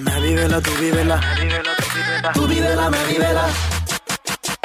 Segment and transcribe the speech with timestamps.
[0.00, 1.16] मैं भी वेला तू भी वेला
[2.32, 3.46] तू भी वेला मैं भी वेला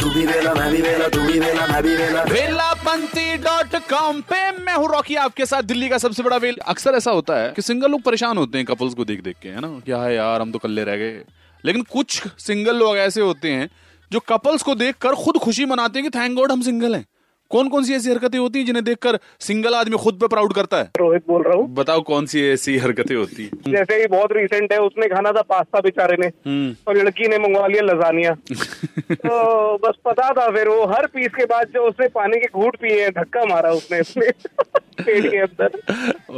[0.02, 4.22] तू भी वेला मैं भी वेला तू भी वेला मैं भी वेला वेलापंथी डॉट कॉम
[4.22, 7.52] पे मैं हूँ रॉकी आपके साथ दिल्ली का सबसे बड़ा वेल। अक्सर ऐसा होता है
[7.52, 9.68] कि सिंगल लोग परेशान होते हैं कपल्स को देख देख के, है ना?
[9.68, 11.24] क्या है यार, हम तो कल्ले रह गए।
[11.66, 13.70] लेकिन कुछ सिंगल लोग ऐसे होते हैं,
[14.12, 17.06] जो कपल्स को देखकर खुद खुशी मनाते हैं कि थैंक गॉड हम सिंगल हैं।
[17.52, 20.78] कौन कौन सी ऐसी हरकतें होती हैं जिन्हें देखकर सिंगल आदमी खुद पे प्राउड करता
[20.78, 20.90] है?
[21.00, 23.52] रोहित बोल रहा हूँ। बताओ कौन सी ऐसी हरकतें होती हैं?
[23.72, 27.38] जैसे ही बहुत रिसेंट है उसने खाना था पास्ता बेचारे ने। हम्म। और लड़की ने
[27.38, 28.34] मंगवा लिया लजानिया।
[29.12, 32.76] तो बस पता था फिर वो हर पीस के बाद जो उसने पानी के घूट
[32.82, 34.30] पिए हैं धक्का मारा उसने अपने
[35.04, 35.80] पेट के अंदर।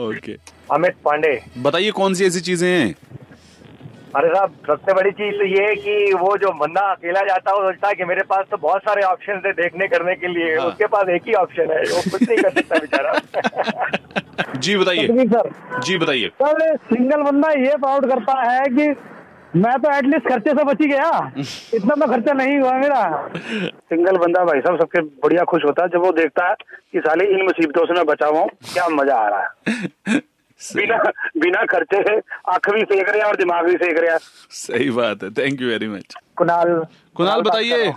[0.08, 0.36] ओके
[0.72, 2.96] अमित पांडे। बताइए कौन सी ऐसी चीज़ें हैं?
[4.18, 7.58] अरे साहब सबसे बड़ी चीज़ तो ये है कि वो जो बंदा अकेला जाता है
[7.58, 10.56] वो सोचता है कि मेरे पास तो बहुत सारे ऑप्शन है देखने करने के लिए।
[10.58, 15.26] हाँ। उसके पास एक ही ऑप्शन है वो कुछ नहीं कर सकता बेचारा। जी बताइए।
[15.26, 15.50] सर।
[15.86, 18.88] जी बताइए। सर सिंगल बंदा ये प्राउड करता है कि
[19.56, 21.12] मैं तो एटलीस्ट खर्चे से बची गया।
[21.74, 23.04] इतना तो खर्चा नहीं हुआ मेरा।
[23.36, 26.56] सिंगल बंदा भाई साहब सबके बढ़िया खुश होता है जब वो देखता है
[26.92, 30.20] कि साले इन मुसीबतों से मैं बचा हुआ क्या मज़ा आ रहा है।
[30.76, 30.98] बिना
[31.38, 32.16] बिना खर्चे से
[32.52, 34.18] आँख भी सेक रहे हैं और दिमाग भी सेक रहे हैं।
[34.58, 36.74] सही बात है thank you very much Kunal
[37.16, 37.92] Kunal बताइए।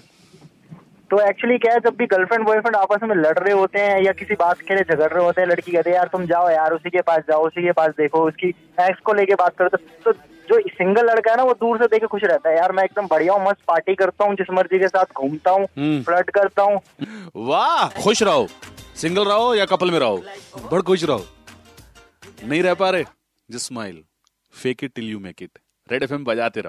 [1.10, 4.12] तो एक्चुअली क्या है जब भी गर्लफ्रेंड बॉयफ्रेंड आपस में लड़ रहे होते हैं या
[4.12, 6.72] किसी बात के लिए झगड़ रहे होते हैं लड़की कहते हैं यार तुम जाओ यार
[6.72, 8.48] उसी के पास जाओ उसी के पास देखो उसकी
[8.80, 10.12] एक्स को लेके बात करो। तो, तो
[10.48, 13.06] जो सिंगल लड़का है ना वो दूर से देखे खुश रहता है। यार मैं एकदम
[13.06, 16.62] बढ़िया हूँ मस्त पार्टी करता हूँ जिस मर्ज़ी के साथ घूमता हूँ हम्म। फ्लर्ट करता
[16.62, 16.80] हूँ।
[17.48, 18.46] वाह खुश रहो।
[18.96, 20.22] सिंगल रहो या कपल में रहो
[20.72, 21.24] बड़ खुश रहो।
[22.44, 23.04] नहीं रह पा रहे?
[23.50, 24.04] Just smile
[24.52, 25.58] fake it till you make it
[25.92, 26.68] red FM बजाते रहो।